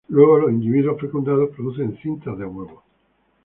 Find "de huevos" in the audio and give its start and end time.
2.35-2.81